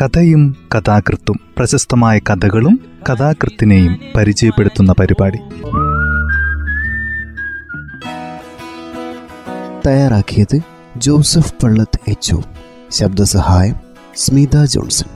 [0.00, 2.80] കഥയും കഥാകൃത്തും പ്രശസ്തമായ കഥകളും
[3.10, 5.38] കഥാകൃത്തിനെയും പരിചയപ്പെടുത്തുന്ന പരിപാടി.
[9.86, 10.60] തയ്യാറാക്കിയത്
[10.96, 12.36] ജോസഫ് പള്ളത്ത് എച്ച്
[12.90, 13.74] ശബ്ദസഹായം
[14.16, 15.08] സ്മിത ജോൺസൺ.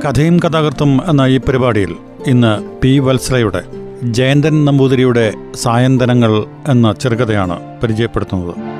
[0.00, 1.96] കഥയും കഥാകൃത്തും എന്ന ഈ പരിപാടിയിൽ
[2.26, 3.62] ഇന്ന് പി വത്സലയുടെ
[4.02, 8.79] ജയന്തൻ നമ്പൂതിരിയുടെ സായന്തനങ്ങൾ എന്ന ചെറുകഥയാണ് പരിചയപ്പെടുത്തുന്നത്.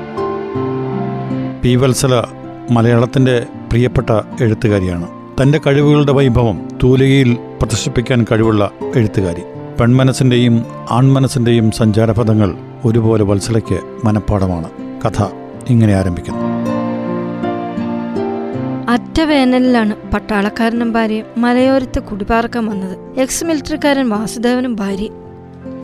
[1.63, 2.23] പി വത്സല
[2.71, 4.09] മലയാളത്തിന്റെ പ്രിയപ്പെട്ട
[4.41, 5.07] എഴുത്തുകാരിയാണ്.
[5.41, 9.41] തന്റെ കഴിവുകളുടെ വൈഭവം തൂലികയിൽ പ്രദർശിപ്പിക്കാൻ കഴിവുള്ള എഴുത്തുകാരി.
[9.79, 14.69] പെൺമനസ്സിന്റെയും ആൺമനസ്സിന്റെയും സഞ്ചാരപഥങ്ങൾ ഒരുപോലെ വത്സലയ്ക്ക് മനഃപ്പാടമാണ്
[15.05, 15.23] കഥ
[15.69, 16.39] ഇങ്ങനെ ആരംഭിക്കുന്നു.
[18.91, 23.19] അറ്റ വേനലിലാണ് പട്ടാളക്കാരനും ഭാര്യയും മലയോരത്ത് കുടിപാർക്കാൻ വന്നത്.
[23.19, 25.09] എക്സ് മിലിറ്ററിക്കാരൻ വാസുദേവനും ഭാര്യ.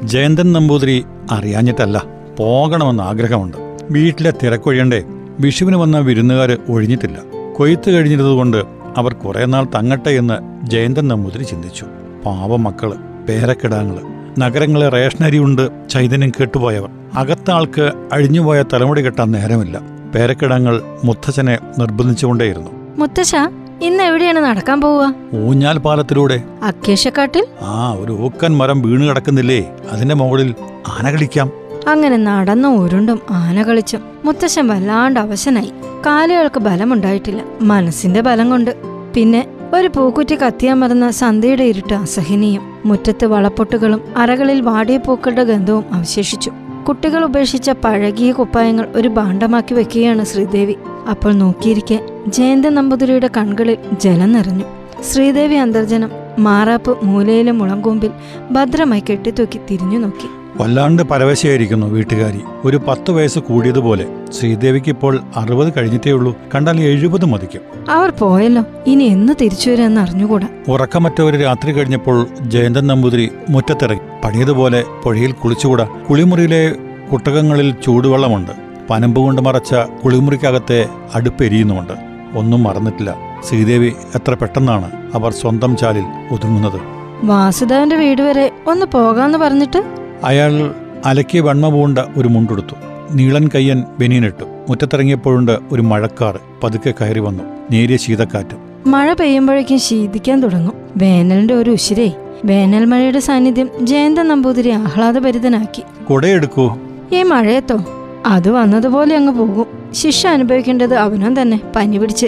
[0.03, 2.03] ജയന്തൻ നമ്പൂതിരി അറിയാഞ്ഞിട്ടല്ല
[2.39, 3.57] പോകണമെന്ന് ആഗ്രഹമുണ്ട്.
[3.91, 5.03] വീട്ടിലെ തിരക്കൊഴിയണ്ടേ?
[5.39, 7.17] വിഷുവിന് വന്ന വിരുന്നുകാർ ഒഴിഞ്ഞിട്ടില്ല.
[7.55, 8.63] കൊയ്ത്ത് കഴിഞ്ഞിരുന്നതുകൊണ്ട്
[8.97, 11.85] അവർ കുറേ നാൾ തങ്ങട്ടെ എന്ന് ജയന്തൻ നമ്പൂതിരി ചിന്തിച്ചു.
[12.25, 12.93] പാവ മക്കൾ
[13.29, 13.97] പേരക്കിടാങ്ങൾ.
[14.39, 16.89] നഗരങ്ങളെ റേഷനരി ഉണ്ട് ചൈതന്യം കേട്ടുപോയവർ.
[17.15, 19.81] അകത്ത ആൾക്ക് അഴിഞ്ഞുപോയ തലമുടി കെട്ടാൻ നേരമില്ല.
[20.15, 22.71] പേരക്കിടങ്ങൾ മുത്തച്ഛനെ നിർബന്ധിച്ചുകൊണ്ടേയിരുന്നു.
[22.97, 23.35] മുത്തശ്ശ
[23.81, 25.13] ഇന്ന് എവിടെയാണ് നടക്കാൻ പോവുക?
[25.35, 26.43] ഊഞ്ഞാൽ പാലത്തിലൂടെ.
[26.63, 29.69] അക്കേശക്കാട്ടിൽ ആ ഒരു ഊക്കൻ മരം വീണ് കിടക്കുന്നില്ലേ?
[29.91, 30.55] അതിന്റെ മുകളിൽ
[30.87, 31.51] ആന കളിക്കാം.
[31.87, 35.71] അങ്ങനെ നടന്നും ഉരുണ്ടും ആന കളിച്ചും മുത്തശ്ശൻ വല്ലാണ്ട് അവശനായി.
[36.05, 37.41] കാലുകൾക്ക് ബലമുണ്ടായിട്ടില്ല.
[37.61, 38.71] മനസ്സിന്റെ ബലം കൊണ്ട്
[39.15, 42.61] പിന്നെ ഒരു പൂക്കുറ്റി കത്തിയമർന്ന സന്ധ്യയുടെ ഇരുട്ട് അസഹനീയം.
[42.85, 46.51] മുറ്റത്ത് വളപ്പൊട്ടുകളും അരകളിൽ വാടിയ പൂക്കളുടെ ഗന്ധവും അവശേഷിച്ചു.
[46.89, 50.75] കുട്ടികൾ ഉപേക്ഷിച്ച പഴകിയ കുപ്പായങ്ങൾ ഒരു ഭാണ്ഡമാക്കി വെക്കുകയാണ് ശ്രീദേവി.
[51.09, 54.65] അപ്പോൾ നോക്കിയിരിക്കെ ജയന്ത നമ്പൂതിരിയുടെ കൺകളിൽ ജലം നിറഞ്ഞു.
[55.03, 58.11] ശ്രീദേവി അന്തർജനം മാറാപ്പ് മൂലയിലെ മുളങ്കൂമ്പിൽ
[58.51, 62.39] ഭദ്രമായി കെട്ടിത്തൂക്കി തിരിഞ്ഞു നോക്കി വല്ലാണ്ട് പരവശയായിരിക്കുന്നു വീട്ടുകാരി.
[62.65, 64.05] ഒരു പത്ത് വയസ്സ് കൂടിയതുപോലെ
[64.39, 67.61] ശ്രീദേവിക്ക് ഇപ്പോൾ അറുപത് കഴിഞ്ഞിട്ടേ ഉള്ളൂ കണ്ടാൽ എഴുപത് മതിക്കും.
[67.89, 68.63] അവർ പോയല്ലോ.
[68.87, 70.47] ഇനി എന്ന് തിരിച്ചു വരുമെന്ന് അറിഞ്ഞുകൂടാ.
[70.67, 74.01] ഉറക്കമറ്റവര് രാത്രി കഴിഞ്ഞപ്പോൾ ജയന്തൻ നമ്പൂതിരി മുറ്റത്തിറങ്ങി.
[74.23, 75.87] പഴയതുപോലെ പുഴയിൽ കുളിച്ചുകൂടാ.
[76.09, 76.75] കുളിമുറിയിലെ
[77.11, 78.51] കുട്ടകങ്ങളിൽ ചൂടുവെള്ളമുണ്ട്.
[78.89, 81.93] പനമ്പ് കൊണ്ട് മറച്ച കുളിമുറിക്കകത്തെ അടുപ്പെരിയുന്നുമുണ്ട്.
[82.37, 83.15] ഒന്നും മറന്നിട്ടില്ല.
[83.49, 86.97] ശ്രീദേവി എത്ര പെട്ടെന്നാണ് അവർ സ്വന്തം ചാലിൽ ഒതുങ്ങുന്നത്.
[87.23, 90.73] വാസുദേവന്റെ വീട് വരെ ഒന്ന് പോകാന്ന് പറഞ്ഞിട്ട് അയാൾ
[91.05, 92.75] അലക്കിയ വണ്മ പൂണ്ട ഒരു മുണ്ടെടുത്തു.
[93.11, 94.43] നീളൻ കയ്യൻ ബനിയനിട്ടു.
[94.69, 97.43] മുറ്റത്തിറങ്ങിയപ്പോഴുണ്ട് ഒരു മഴക്കാർ പതുക്കെ കയറി വന്നു.
[97.71, 98.89] നേരിയ ശീതക്കാറ്റ്.
[98.89, 100.73] മഴ പെയ്യുമ്പോഴേക്കും ശീതിക്കാൻ തുടങ്ങും.
[100.97, 102.11] വേനലിന്റെ ഒരു ഉശിരേ.
[102.45, 106.77] വേനൽ മഴയുടെ സാന്നിധ്യം ജയന്ത നമ്പൂതിരി ആഹ്ലാദപരിതനാക്കി കുടയെടുക്കൂ.
[107.13, 107.77] ഈ മഴയത്തോ?
[108.25, 109.65] അത് വന്നതുപോലെ അങ്ങ് പോകും.
[109.91, 111.61] ശിക്ഷ അനുഭവിക്കേണ്ടത് അവനും തന്നെ.
[111.75, 112.27] പനി പിടിച്ച്.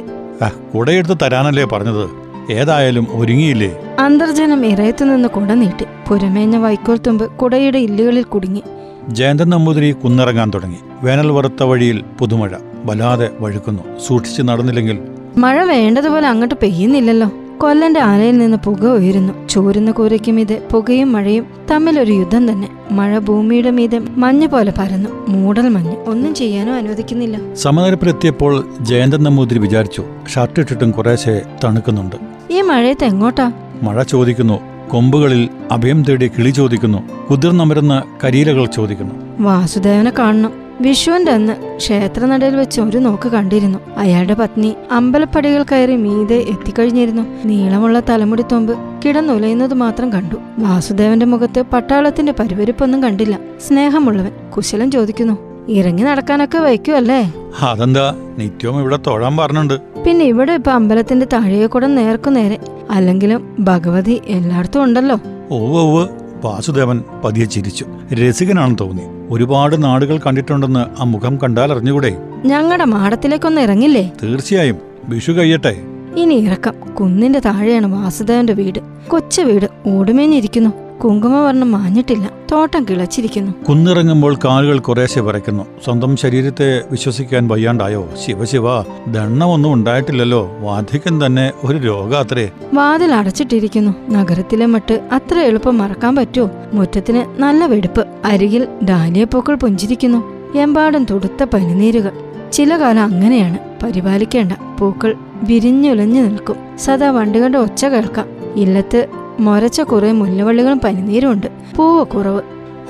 [0.75, 2.09] കുടയെടുത്ത് തരാനല്ലേ പറഞ്ഞത്?
[2.51, 3.79] ഏതായാലും ഒരുങ്ങിയില്ലേ?
[3.99, 5.85] അന്തർജനം ഇറയത്തു നിന്ന് കുട നീട്ടി.
[6.09, 8.63] പുരമേഞ്ഞ വൈക്കോൽ തുമ്പ് കുടയുടെ ഇല്ലുകളിൽ കുടുങ്ങി.
[9.09, 10.77] ജയന്തൻ നമ്പൂതിരി കുന്നിറങ്ങാൻ തുടങ്ങി.
[11.01, 12.49] വേനൽ വറുത്ത വഴിയിൽ പുതുമഴ.
[12.85, 13.83] വല്ലാതെ വഴുക്കുന്നു.
[14.07, 14.99] സൂക്ഷിച്ച് നടന്നില്ലെങ്കിൽ
[15.37, 17.31] മഴ വേണ്ടതുപോലെ അങ്ങോട്ട് പെയ്യുന്നില്ലല്ലോ.
[17.57, 19.47] കൊല്ലന്റെ ആലയിൽ നിന്ന് പുക ഉയരുന്നു.
[19.47, 22.69] ചോരുന്ന കൂരയ്ക്ക് മീതെ പുകയും മഴയും തമ്മിലൊരു യുദ്ധം തന്നെ.
[22.91, 25.09] മഴ ഭൂമിയുടെ മീതെ മഞ്ഞ് പോലെ പരന്നു.
[25.27, 25.95] മൂടൽ മഞ്ഞ്.
[26.07, 27.53] ഒന്നും ചെയ്യാനോ അനുവദിക്കുന്നില്ല.
[27.53, 30.03] സമനിരപ്പിലെത്തിയപ്പോൾ ജയന്തൻ നമ്പൂതിരി വിചാരിച്ചു
[30.35, 32.15] ഷർട്ട് ഇട്ടിട്ടും കുറേശ്ശെ തണുക്കുന്നുണ്ട്.
[32.51, 33.51] ഈ മഴയത്ത് എങ്ങോട്ടാ?
[33.83, 34.59] മഴ ചോദിക്കുന്നു
[34.89, 37.27] കൊമ്പുകളിൽ അഭയം തേടി കിളി ചോദിക്കുന്നു.
[37.29, 39.13] കുതിർന്നമരുന്ന കരീലകൾ ചോദിക്കുന്നു.
[39.39, 40.51] വാസുദേവനെ കാണണം.
[40.81, 43.79] വിഷുവിന്റെ അന്ന് ക്ഷേത്രനടയിൽ വെച്ച് ഒരു നോക്ക് കണ്ടിരുന്നു.
[43.97, 47.23] അയാളുടെ പത്നി അമ്പലപ്പടികൾ കയറി മീതെ എത്തിക്കഴിഞ്ഞിരുന്നു.
[47.45, 50.35] നീളമുള്ള തലമുടി തൊമ്പ് കിടന്നുലയുന്നത് മാത്രം കണ്ടു.
[50.57, 53.39] വാസുദേവന്റെ മുഖത്ത് പട്ടാളത്തിന്റെ പരിവരിപ്പൊന്നും കണ്ടില്ല.
[53.67, 55.48] സ്നേഹമുള്ളവൻ കുശലം ചോദിക്കുന്നു.
[55.69, 58.15] ഇറങ്ങി നടക്കാനൊക്കെ വയ്ക്കുമല്ലേ അതെന്താ?
[58.37, 62.57] നിത്യവും ഇവിടെ തൊഴാൻ പറഞ്ഞുണ്ട് പിന്നെ ഇവിടെ ഇപ്പൊ അമ്പലത്തിന്റെ താഴെക്കൂടെ നേർക്കു നേരെ.
[62.91, 65.17] അല്ലെങ്കിലും ഭഗവതി എല്ലായിടത്തും ഉണ്ടല്ലോ.
[65.51, 66.07] ഓവ് ഓവ്
[66.43, 67.85] വാസുദേവൻ പതിയെ ചിരിച്ചു.
[68.13, 69.03] രസികനാണെന്ന് തോന്നി.
[69.29, 74.11] ഒരുപാട് നാടുകൾ കണ്ടിട്ടുണ്ടെന്ന് ആ മുഖം കണ്ടാൽ അറിഞ്ഞുകൂടെ ഞങ്ങളുടെ മാടത്തിലേക്കൊന്ന് ഇറങ്ങില്ലേ?
[74.23, 74.77] തീർച്ചയായും.
[75.03, 75.81] വിഷു കഴിയട്ടെ.
[76.15, 76.73] ഇനി ഇറക്കം.
[76.99, 78.79] കുന്നിന്റെ താഴെയാണ് വാസുദേവന്റെ വീട്.
[79.07, 79.65] കൊച്ചു വീട്.
[79.87, 80.69] ഓടുമേഞ്ഞിരിക്കുന്നു.
[80.99, 82.31] കുങ്കുമവർണം മാഞ്ഞിട്ടില്ല.
[82.51, 83.51] തോട്ടം കിളച്ചിരിക്കുന്നു.
[83.69, 85.63] കുന്നിറങ്ങുമ്പോൾ കാലുകൾ കുറേശ്ശെ വരയ്ക്കുന്നു.
[85.83, 88.09] സ്വന്തം ശരീരത്തെ വിശ്വസിക്കാൻ വയ്യാണ്ടായോ?
[88.25, 90.51] ശിവശിവ ദണ്ണമൊന്നും ഉണ്ടായിട്ടില്ലല്ലോ.
[90.59, 92.49] വാധികൻ തന്നെ ഒരു രോഗാത്രേ.
[92.73, 94.11] വാതിൽ അടച്ചിട്ടിരിക്കുന്നു.
[94.11, 96.49] നഗരത്തിലെ മട്ട് അത്ര എളുപ്പം മറക്കാൻ പറ്റുമോ?
[96.73, 98.05] മുറ്റത്തിന് നല്ല വെടുപ്പ്.
[98.25, 100.23] അരികിൽ ഡാലിയപ്പൂക്കൾ പുഞ്ചിരിക്കുന്നു.
[100.57, 102.11] എമ്പാടും തുടുത്ത പനിനീരുകൾ.
[102.51, 103.68] ചില കാലം അങ്ങനെയാണ്.
[103.83, 104.51] പരിപാലിക്കേണ്ട.
[104.79, 106.55] പൂക്കൾ വിരിഞ്ഞുലഞ്ഞു നിൽക്കും.
[106.77, 108.25] സദാ വണ്ടുകളുടെ ഒച്ച കേൾക്കാം.
[108.55, 109.07] ഇല്ലത്ത്
[109.39, 111.47] മൊരച്ച കുറേ മുല്ലവള്ളികളും പനിനീരുമുണ്ട്.
[111.75, 112.41] പൂവ് കുറവ്.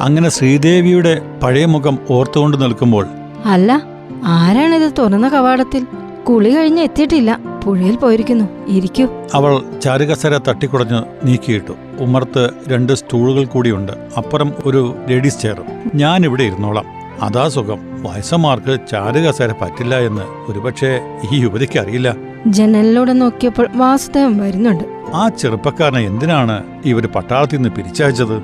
[0.02, 3.08] അങ്ങനെ ശ്രീദേവിയുടെ പഴയ മുഖം ഓർത്തുകൊണ്ട് നിൽക്കുമ്പോൾ
[3.46, 3.82] അല്ല
[4.26, 5.86] ആരാണിത് തുറന്ന കവാടത്തിൽ?
[6.30, 7.40] കുളി കഴിഞ്ഞ് എത്തിയിട്ടില്ല.
[7.64, 8.46] പുഴയിൽ പോയിരിക്കുന്നു.
[8.68, 9.08] ഇരിക്കൂ.
[9.34, 11.74] അവൾ ചാരുകസര തട്ടിക്കുടഞ്ഞ് നീക്കിയിട്ടു.
[12.00, 13.92] ഉമർത്ത് രണ്ട് സ്റ്റൂളുകൾ കൂടിയുണ്ട്.
[14.18, 15.62] അപ്പുറം ഒരു ലേഡീസ് ചെയർ.
[15.96, 16.86] ഞാൻ ഇവിടെ ഇരുന്നോളാം.
[17.22, 17.89] അതാ സുഖം.
[18.04, 21.02] വയസ്സന്മാർക്ക് ചാരുകസേര പറ്റില്ല എന്ന് ഒരുപക്ഷെ
[21.34, 22.16] ഈ യുവതിക്ക് അറിയില്ല.
[22.48, 24.84] ജനലിലൂടെ നോക്കിയപ്പോൾ വാസുദേവൻ വരുന്നുണ്ട്.
[25.14, 28.44] ആ ചെറുപ്പക്കാരനെ എന്തിനാണ് ഇവർ പട്ടാളത്തിൽ നിന്ന് പിരിച്ചയച്ചത്?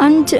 [0.00, 0.36] അഞ്ച്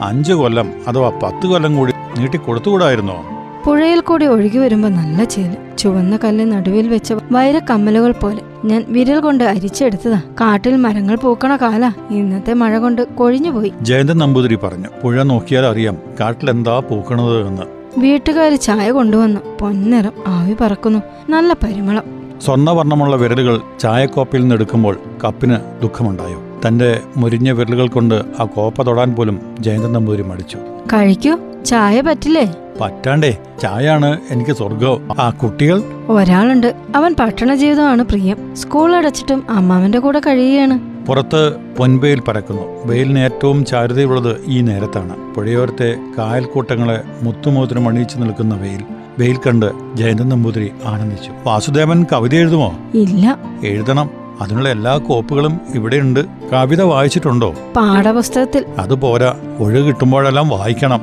[0.00, 3.24] അഞ്ച് കൊല്ലം അഥവാ പത്ത് കൊല്ലം കൂടി നീട്ടി കൊടുത്തുകൂടായിരുന്നോ?
[3.66, 9.44] പുഴയിൽ കൂടി ഒഴുകി വരുമ്പോ നല്ല ചേൽ ചുവന്ന കല്ല് നടുവിൽ വെച്ച വൈരക്കമ്മലുകൾ പോലെ ഞാൻ വിരൽ കൊണ്ട്
[9.44, 10.20] അരിച്ചെടുത്തതാ.
[10.40, 11.92] കാട്ടിൽ മരങ്ങൾ പൂക്കണ കാല.
[12.10, 13.72] ഇന്നത്തെ മഴ കൊണ്ട് കൊഴിഞ്ഞുപോയി.
[13.82, 17.73] ജയന്തൻ നമ്പൂതിരി പറഞ്ഞു പുഴ നോക്കിയാൽ അറിയാം കാട്ടിലെന്താ പൂക്കണത് എന്ന്.
[17.98, 19.40] വീട്ടുകാര് ചായ കൊണ്ടുവന്നു.
[19.60, 20.98] പൊന്നിറം ആവി പറക്കുന്നു.
[21.28, 22.02] നല്ല പരിമളം.
[22.44, 26.60] സ്വർണവർണമുള്ള വിരലുകൾ ചായക്കോപ്പയിൽ നിന്ന് എടുക്കുമ്പോൾ കപ്പിന് ദുഃഖമുണ്ടായോ?
[26.68, 30.56] തന്റെ മുരിഞ്ഞ വിരലുകൾ കൊണ്ട് ആ കോപ്പ തൊടാൻ പോലും ജയന്തൻ നമ്പൂരി മടിച്ചു.
[30.92, 31.38] കഴിക്കൂ.
[31.66, 32.54] ചായ പറ്റില്ലേ?
[32.80, 33.38] പറ്റാണ്ടേ.
[33.62, 35.82] ചായയാണ് എനിക്ക് സ്വർഗം ആ കുട്ടികൾ?
[36.08, 36.74] ഒരാളുണ്ട്.
[36.96, 38.56] അവൻ പട്ടണ ജീവിതമാണ് പ്രിയം.
[38.56, 40.93] സ്കൂൾ അടച്ചിട്ടും അമ്മാവന്റെ കൂടെ കഴിയുകയാണ്.
[41.06, 42.62] പുറത്ത് പൊൻവെയിൽ പരക്കുന്നു.
[42.84, 45.34] വെയിലിന് ഏറ്റവും ചാരുതയുള്ളത് ഈ നേരത്താണ്.
[45.34, 48.80] പുഴയോരത്തെ കായൽക്കൂട്ടങ്ങളെ മുത്തുമോതിരം അണിയിച്ചു നിൽക്കുന്ന വെയിൽ.
[49.18, 51.30] വെയിൽ കണ്ട് ജയന്തൻ നമ്പൂതിരി ആനന്ദിച്ചു.
[51.46, 52.74] വാസുദേവൻ കവിത എഴുതുമോ?
[52.94, 53.38] ഇല്ല.
[53.64, 54.10] എഴുതണം.
[54.40, 56.20] അതിനുള്ള എല്ലാ കോപ്പുകളും ഇവിടെയുണ്ട്.
[56.52, 57.54] കവിത വായിച്ചിട്ടുണ്ടോ?
[57.76, 58.64] പാഠപുസ്തകത്തിൽ.
[58.78, 59.34] അത് പോരാ.
[59.58, 61.00] ഒഴിവ് കിട്ടുമ്പോഴെല്ലാം വായിക്കണം.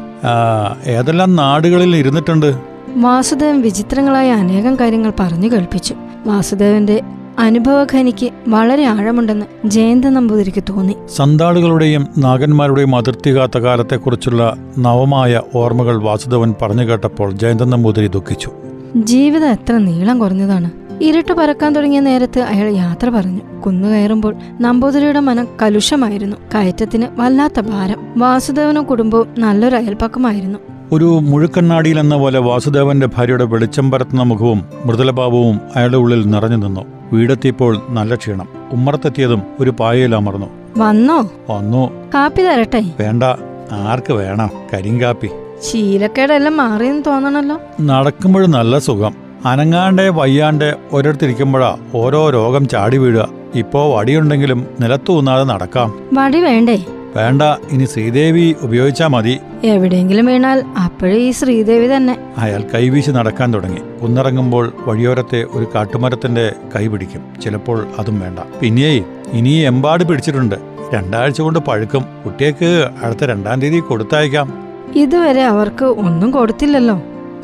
[0.85, 2.61] ഏതെല്ലാം നാടുകളിൽ ഇരുന്നിട്ടുണ്ട്?
[2.95, 5.95] വാസുദേവൻ വിചിത്രങ്ങളായ അനേകം കാര്യങ്ങൾ പറഞ്ഞു കേൾപ്പിച്ചു.
[6.25, 7.01] വാസുദേവന്റെ
[7.39, 10.95] അനുഭവഖനിക്ക് വളരെ ആഴമുണ്ടെന്ന് ജയന്ത നമ്പൂതിരിക്ക് തോന്നി.
[11.15, 18.51] സന്താളുകളുടെയും നാഗന്മാരുടെയും അതിർത്തി കാത്ത കാലത്തെക്കുറിച്ചുള്ള നവമായ ഓർമ്മകൾ വാസുദേവൻ പറഞ്ഞു കേട്ടപ്പോൾ ജയന്ത നമ്പൂതിരി ദുഃഖിച്ചു.
[18.95, 20.69] ജീവിതം എത്ര നീളം കുറഞ്ഞതാണ്.
[21.01, 23.61] ഇരുട്ട് പറക്കാൻ തുടങ്ങിയ നേരത്ത് അയാൾ യാത്ര പറഞ്ഞു.
[23.61, 26.37] കുന്നു കയറുമ്പോൾ നമ്പൂതിരിയുടെ മനം കലുഷമായിരുന്നു.
[26.55, 27.97] കയറ്റത്തിന് വല്ലാത്ത ഭാരം.
[28.17, 30.59] വാസുദേവനും കുടുംബവും നല്ലൊരു അയൽപ്പക്കമായിരുന്നു
[30.93, 36.85] ഒരു മുഴുക്കണ്ണാടിയിൽ എന്ന പോലെ വാസുദേവന്റെ ഭാര്യയുടെ വെളിച്ചം പരത്തുന്ന മുഖവും മൃദുലഭാവവും അയാളുടെ ഉള്ളിൽ നിറഞ്ഞു നിന്നു.
[37.13, 38.47] വീടെത്തിയപ്പോൾ നല്ല ക്ഷീണം.
[38.71, 40.45] ഉമ്മറത്തെത്തിയതും ഒരു പായയിൽ അമർന്നു.
[40.77, 41.31] വന്നോ?
[41.49, 42.09] വന്നു.
[42.13, 42.83] കാപ്പി തരട്ടെ?
[42.99, 43.23] വേണ്ട.
[43.71, 44.49] ആർക്ക് വേണം?
[44.73, 45.29] കരിങ്കാപ്പി
[45.71, 47.59] ശീലക്കേടെല്ലാം മാറിയെന്ന് തോന്നണല്ലോ.
[47.81, 49.13] നടക്കുമ്പോഴും നല്ല സുഖം.
[49.45, 53.29] അനങ്ങാണ്ട് വയ്യാണ്ട് ഒരിടത്തിരിക്കുമ്പോഴാ ഓരോ രോഗം ചാടി വീഴുക.
[53.55, 55.93] ഇപ്പോ വടിയുണ്ടെങ്കിലും നിലത്തൂന്നാതെ നടക്കാം.
[56.13, 56.85] വടി വേണ്ടേ?
[57.15, 57.41] വേണ്ട
[57.71, 59.39] ഇനി ശ്രീദേവി ഉപയോഗിച്ചാ മതി.
[59.63, 62.17] എവിടെയെങ്കിലും വീണാൽ അപ്പോഴേ ഈ ശ്രീദേവി തന്നെ.
[62.37, 63.81] അയാൾ കൈവീശി നടക്കാൻ തുടങ്ങി.
[64.01, 67.23] കുന്നിറങ്ങുമ്പോൾ വഴിയോരത്തെ ഒരു കാട്ടുമരത്തിന്റെ കൈ പിടിക്കും.
[67.41, 68.39] ചിലപ്പോൾ അതും വേണ്ട.
[68.61, 69.03] പിന്നെയേ
[69.33, 70.55] ഇനി എമ്പാട് പിടിച്ചിട്ടുണ്ട്.
[70.93, 72.05] രണ്ടാഴ്ച കൊണ്ട് പഴുക്കും.
[72.25, 74.47] കുട്ടിയേക്ക് അടുത്ത രണ്ടാം തീയതി കൊടുത്തയക്കാം.
[74.95, 77.01] ഇതുവരെ അവർക്ക് ഒന്നും കൊടുത്തില്ലല്ലോ.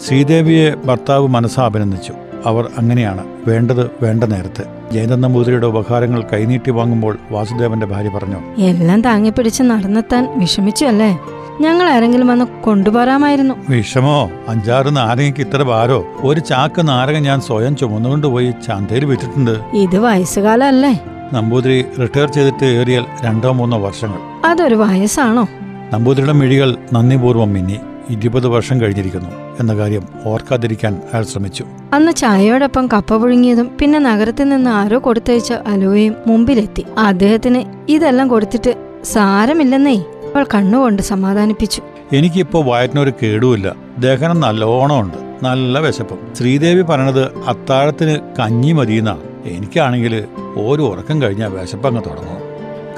[0.07, 2.13] ശ്രീദേവിയെ ഭർത്താവ് മനസ്സാ അഭിനന്ദിച്ചു
[2.47, 4.63] അവർ അങ്ങനെയാണ് വേണ്ടത് വേണ്ട നേരത്ത്.
[4.93, 11.19] ജയന്തൻ നമ്പൂതിരിയുടെ ഉപഹാരങ്ങൾ കൈനീട്ടി വാങ്ങുമ്പോൾ വാസുദേവന്റെ ഭാര്യ പറഞ്ഞു എല്ലാം താങ്ങിപ്പിടിച്ച് നടന്നെത്താൻ വിഷമിച്ചു അല്ലേ?
[11.61, 13.53] ഞങ്ങൾ ആരെങ്കിലും വന്ന് കൊണ്ടുപോരാമായിരുന്നു.
[13.69, 14.31] വിഷമോ?
[14.47, 16.05] അഞ്ചാറ് നാരങ്ങയ്ക്ക് ഇത്ര ഭാരോ?
[16.19, 19.59] ഒരു ചാക്ക് നാരങ്ങ ഞാൻ സ്വയം ചുമന്നുകൊണ്ടുപോയി ചന്തയിൽ വിറ്റിട്ടുണ്ട്.
[19.73, 21.03] ഇത് വയസ്സുകാലല്ലേ?
[21.33, 24.47] നമ്പൂതിരി റിട്ടയർ ചെയ്തിട്ട് ഏറിയാൽ രണ്ടോ മൂന്നോ വർഷങ്ങൾ.
[24.47, 25.47] അതൊരു വയസ്സാണോ?
[25.93, 27.79] നമ്പൂതിരിയുടെ മിഴികൾ നന്ദിപൂർവം മിന്നി.
[28.09, 31.63] ഇരുപത് വർഷം കഴിഞ്ഞിരിക്കുന്നു എന്ന കാര്യം ഓർക്കാതിരിക്കാൻ അയാൾ ശ്രമിച്ചു.
[31.93, 36.85] അന്ന് ചായയോടൊപ്പം കപ്പ പുഴുങ്ങിയതും പിന്നെ നഗരത്തിൽ നിന്ന് ആരോ കൊടുത്തയച്ച അലോയും മുമ്പിലെത്തി.
[36.97, 38.73] അദ്ദേഹത്തിന് ഇതെല്ലാം കൊടുത്തിട്ട്
[39.03, 39.95] സാരമില്ലെന്നേ
[40.35, 41.81] അവൾ കണ്ണുകൊണ്ട് സമാധാനിപ്പിച്ചു.
[42.13, 43.75] എനിക്കിപ്പോ വയറ്റിനൊരു കേടുമില്ല.
[43.97, 46.17] ദഹനം നല്ലോണം ഉണ്ട് നല്ല വിശപ്പം.
[46.33, 50.25] ശ്രീദേവി പറഞ്ഞത് അത്താഴത്തിന് കഞ്ഞി മതിയെന്നാണ് എനിക്കാണെങ്കിൽ
[50.57, 52.39] ഒരു ഉറക്കം കഴിഞ്ഞാൽ വിശപ്പങ്ങ് തുടങ്ങും.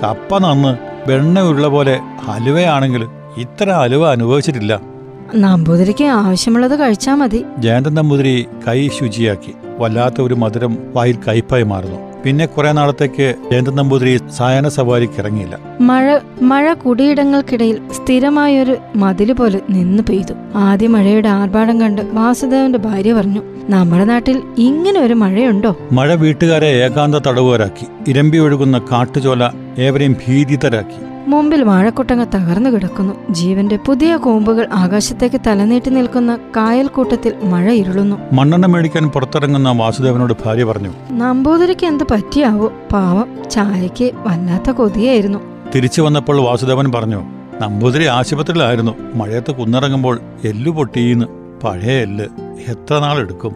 [0.03, 0.77] കപ്പ നന്ന്
[1.11, 3.07] വെണ്ണ ഉരുള പോലെ ഹലുവയാണെങ്കിൽ
[3.37, 4.98] ഇത്ര അലുവ അനുഭവിച്ചിട്ടില്ല.
[5.35, 7.45] നമ്പൂതിരിക്ക് ആവശ്യമുള്ളത് കഴിച്ചാ മതി.
[7.57, 9.53] ജയന്തൻ നമ്പൂതിരി കൈ ശുചിയാക്കി.
[9.77, 12.09] വല്ലാത്ത ഒരു മധുരം വായിൽ കയ്പായി മാറുന്നു.
[12.25, 15.59] പിന്നെ കുറെ നാളത്തേക്ക് ജയന്തൻ നമ്പൂതിരി സായന സവാരിക്ക് ഇറങ്ങിയില്ല.
[15.81, 20.33] മഴ മഴ കുടിയിടങ്ങൾക്കിടയിൽ സ്ഥിരമായൊരു മതിൽ പോലെ നിന്ന് പെയ്തു.
[20.55, 25.77] ആദ്യ മഴയുടെ ആർഭാടം കണ്ട് വാസുദേവന്റെ ഭാര്യ പറഞ്ഞു നമ്മുടെ നാട്ടിൽ ഇങ്ങനെ ഒരു മഴയുണ്ടോ?
[25.91, 31.08] മഴ വീട്ടുകാരെ ഏകാന്ത തടവുകാരാക്കി ഇരമ്പി ഒഴുകുന്ന കാട്ടുചോല ഏവരെയും ഭീതിതരാക്കി.
[31.27, 33.13] മുമ്പിൽ വാഴക്കുട്ടങ്ങ തകർന്നു കിടക്കുന്നു.
[33.29, 38.15] ജീവന്റെ പുതിയ കോമ്പുകൾ ആകാശത്തേക്ക് തലനീട്ടി നിൽക്കുന്ന കായൽക്കൂട്ടത്തിൽ മഴ ഇരുളുന്നു.
[38.33, 42.73] മണ്ണെണ്ണ മേടിക്കാൻ പുറത്തിറങ്ങുന്ന വാസുദേവനോട് ഭാര്യ പറഞ്ഞു നമ്പൂതിരിക്ക് എന്ത് പറ്റിയാവോ?
[42.91, 45.39] പാവം ചായക്ക് വല്ലാത്ത കൊതിയായിരുന്നു.
[45.75, 47.23] തിരിച്ചു വന്നപ്പോൾ വാസുദേവൻ പറഞ്ഞു
[47.61, 48.95] നമ്പൂതിരി ആശുപത്രിയിലായിരുന്നു.
[49.15, 51.25] മഴയത്ത് കുന്നിറങ്ങുമ്പോൾ എല്ലു പൊട്ടിയിന്ന്
[51.63, 52.25] പഴയ എല്ല്
[52.67, 53.55] എത്ര നാളെടുക്കും?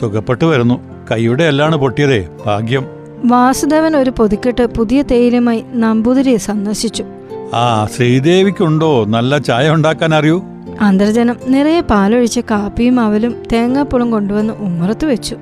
[0.00, 0.80] സുഖപ്പെട്ടു വരുന്നു.
[1.10, 2.99] കൈയുടെ എല്ലാണ് പൊട്ടിയതേ ഭാഗ്യം.
[3.24, 7.04] വാസുദേവൻ ഒരു പൊതിക്കെട്ട് പുതിയ തേയിലുമായി നമ്പൂതിരിയെ സന്ദർശിച്ചു.
[7.54, 9.04] ആ ശ്രീദേവിക്കുണ്ടോ?
[9.04, 10.44] നല്ല ചായ ഉണ്ടാക്കാൻ അറിയൂ.
[10.80, 15.36] അന്തർജനം നിറയെ പാലൊഴിച്ച് കാപ്പിയും അവലും തേങ്ങാപ്പുളും കൊണ്ടുവന്ന് ഉമ്മറത്ത് വെച്ചു.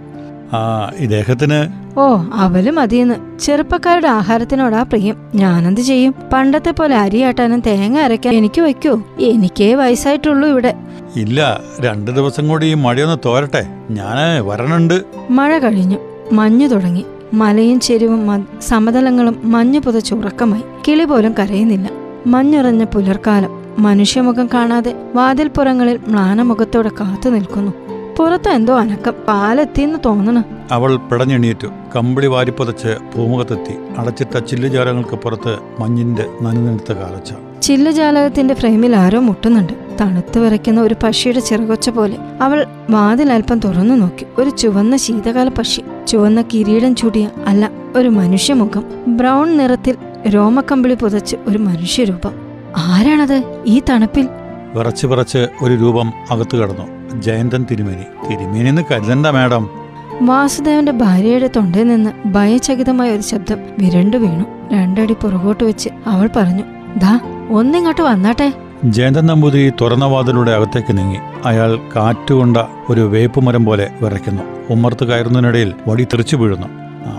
[0.52, 1.88] ആ ഇദ്ദേഹത്തിന്?
[1.98, 3.38] ഓ അവലും മതിയെന്ന്.
[3.38, 5.16] ചെറുപ്പക്കാരുടെ ആഹാരത്തിനോടാ പ്രിയം.
[5.34, 6.14] ഞാനെന്ത് ചെയ്യും?
[6.32, 9.02] പണ്ടത്തെ പോലെ അരിയാട്ടാനും തേങ്ങ അരയ്ക്കാൻ എനിക്ക് വയ്ക്കൂ.
[9.20, 10.74] എനിക്കേ വയസ്സായിട്ടുള്ളൂ ഇവിടെ.
[11.16, 13.66] ഇല്ല രണ്ടു ദിവസം കൂടി ഈ മഴയൊന്ന് തോരട്ടെ.
[13.90, 15.02] ഞാൻ വരണുണ്ട്.
[15.30, 15.98] മഴ കഴിഞ്ഞു.
[16.32, 17.04] മഞ്ഞു തുടങ്ങി.
[17.34, 21.90] മലയും ചെരുവും സമതലങ്ങളും മഞ്ഞു പുതച്ചുറക്കമായി കിളി പോലും കരയുന്നില്ല.
[22.26, 27.72] മഞ്ഞുറഞ്ഞ പുലർക്കാലം മനുഷ്യമുഖം കാണാതെ വാതിൽപ്പുറങ്ങളിൽ മ്ലാനമുഖത്തോടെ കാത്തു നിൽക്കുന്നു.
[28.16, 29.14] പുറത്ത് എന്തോ അനക്കം.
[29.28, 30.42] പാലെത്തിന്ന് തോന്നണു.
[30.70, 31.66] അവൾ പിടഞ്ഞെണീറ്റു.
[31.96, 37.32] കമ്പിളി വാരിപ്പുതച്ച് ഭൂമുഖത്തെത്തി അടച്ചിട്ട ചില്ലുജാലങ്ങൾക്ക് പുറത്ത് മഞ്ഞിന്റെ നനുനീർത്ത കാലച്ച.
[37.62, 39.72] ചില്ലുജാലകത്തിന്റെ ഫ്രെയിമിൽ ആരോ മുട്ടുന്നുണ്ട്.
[40.00, 42.16] തണുത്തു വിറയ്ക്കുന്ന ഒരു പക്ഷിയുടെ ചിറകൊച്ച പോലെ.
[42.40, 44.26] അവൾ വാതിൽ അല്പം തുറന്നു നോക്കി.
[44.38, 45.82] ഒരു ചുവന്ന ശീതകാല പക്ഷി.
[46.08, 48.84] ചുവന്ന കിരീടം ചൂടിയ അല്ല ഒരു മനുഷ്യമുഖം
[49.16, 49.96] ബ്രൗൺ നിറത്തിൽ
[50.28, 52.32] രോമക്കമ്പിളി പുതച്ച് ഒരു മനുഷ്യരൂപം.
[52.76, 53.62] ആരാണത്?
[53.66, 54.28] ഈ തണുപ്പിൽ?
[54.74, 57.18] വിറച്ച് വിറച്ച് ഒരു രൂപം അകത്തു കടന്നു.
[57.20, 58.28] ജയന്തൻ തിരുമേനി.
[58.30, 59.68] തിരുമേനിന്ന് കരുതണ്ട മാഡം.
[60.22, 64.44] വാസുദേവന്റെ ഭാര്യയുടെ തൊണ്ടയിൽ നിന്ന് ഭയചകിതമായ ഒരു ശബ്ദം വിരണ്ടു വീണു.
[64.74, 66.62] രണ്ടടി പുറകോട്ട് വെച്ച് അവൾ പറഞ്ഞു
[66.96, 68.52] ദാ ഒന്നിങ്ങോട്ട് വന്നാട്ടെ.
[68.84, 71.18] ജയന്തൻ നമ്പൂതിരി തുറന്ന വാതിലൂടെ അകത്തേക്ക് നീങ്ങി.
[71.44, 72.56] അയാൾ കാറ്റുകൊണ്ട
[72.88, 74.42] ഒരു വേപ്പുമരം പോലെ വിറയ്ക്കുന്നു.
[74.70, 76.66] ഉമ്മർത്ത് കയറുന്നതിനിടയിൽ വടി തെറിച്ചു വീഴുന്നു.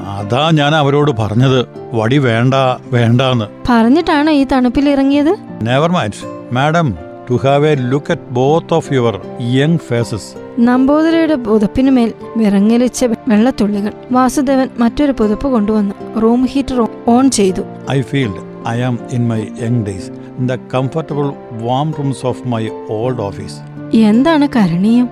[0.09, 1.65] അതാ ഞാൻ അവരോട് പറഞ്ഞത്.
[1.93, 2.53] വടി വേണ്ട
[2.91, 3.45] വേണ്ടാന്ന്.
[3.69, 5.35] പറഞ്ഞിട്ടാണോ ഈ തണുപ്പിൽ ഇറങ്ങിയത്?
[5.61, 6.93] Never mind madam
[7.29, 14.69] to have a look at both of your young faces നമ്പൂതിരിയുടെ പുതപ്പിനുമേൽ വിറങ്ങലിച്ച വെള്ളത്തുള്ളികൾ വാസുദേവൻ
[14.79, 16.19] മറ്റൊരു പുതപ്പ് കൊണ്ടുവന്നു.
[16.19, 17.61] റൂം ഹീറ്റർ ഓൺ ചെയ്തു.
[17.91, 21.33] I felt I am in my young days in the comfortable
[21.65, 25.09] warm rooms of my old office എന്താണ് കരണീയം?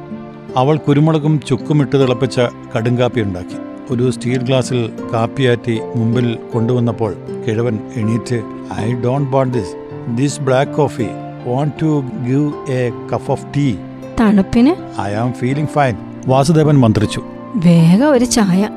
[0.58, 2.42] അവൾ കുരുമുളകും ചുക്കുമിട്ട് തിളപ്പിച്ച
[2.78, 3.58] കടുങ്കാപ്പി ഉണ്ടാക്കി.
[3.94, 7.16] ഒരു സ്റ്റീൽ ഗ്ലാസ്സിൽ കാപ്പിയാറ്റി മുമ്പിൽ കൊണ്ടുവന്നപ്പോൾ
[7.48, 8.44] കിഴവൻ എണീറ്റ്
[8.80, 9.76] I don't want this
[10.16, 11.08] this black coffee
[11.46, 13.74] want to give a cup of tea
[14.20, 15.02] തണുപ്പിന്?
[15.02, 15.96] I am feeling fine
[16.28, 17.22] Vasudevan മന്ത്രിച്ചു.
[17.56, 18.70] വേഗം ഒരു ചായ.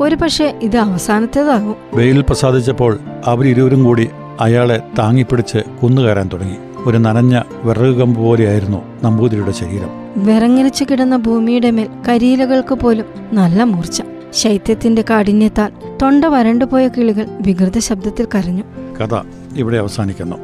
[0.00, 1.76] ഒരു പക്ഷേ ഇത് അവസാനത്തേതാകും.
[1.94, 6.56] വെയിൽ പ്രസാദിച്ചപ്പോൾ അവരിരുവരും കൂടി അയാളെ താങ്ങിപ്പിടിച്ച് കുന്നുകയറാൻ തുടങ്ങി.
[6.86, 9.88] ഒരു നനഞ്ഞ വിറക് കമ്പ് പോലെയായിരുന്നു നമ്പൂതിരിയുടെ ശരീരം.
[10.16, 14.02] വിറങ്ങലിച്ചു കിടന്ന ഭൂമിയുടെ മേൽ കരിയിലകൾക്ക് പോലും നല്ല മൂർച്ച.
[14.32, 15.72] ശൈത്യത്തിന്റെ കാഠിന്യത്താൽ
[16.02, 18.62] തൊണ്ട വരണ്ടുപോയ കിളികൾ വികൃത ശബ്ദത്തിൽ കരഞ്ഞു.
[19.00, 19.20] കഥ
[19.56, 20.36] ഇവിടെ അവസാനിക്കുന്നു.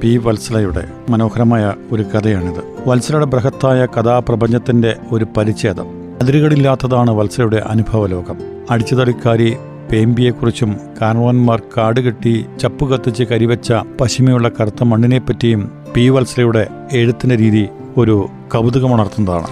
[0.00, 0.20] പി.
[0.24, 2.88] വത്സലയുടെ മനോഹരമായ ഒരു കഥയാണിത്.
[2.88, 5.86] വത്സലയുടെ ബൃഹത്തായ കഥാപ്രപഞ്ചത്തിന്റെ ഒരു പരിച്ഛേദം.
[6.22, 8.36] അതിരുകളില്ലാത്തതാണ് വത്സലയുടെ അനുഭവലോകം.
[8.70, 9.56] അടിച്ചുതളിക്കാരി
[9.92, 19.46] പേമ്പിയെക്കുറിച്ചും കാർവന്മാർ കാടുകെട്ടി ചപ്പു കത്തിച്ച് കരിവെച്ച പശിമയുള്ള കറുത്ത മണ്ണിനെപ്പറ്റിയും പി വത്സലയുടെ എഴുത്തിന്റെ രീതി ഒരു കൗതുകമുണർത്തുന്നതാണ്.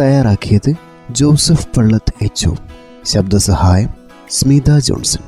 [0.00, 0.74] തയ്യാറാക്കിയത്
[1.10, 2.48] ജോസഫ് പള്ളത്ത് എച്ച്
[3.04, 3.88] ശബ്ദസഹായം
[4.30, 5.27] സ്മിത ജോൺസൺ.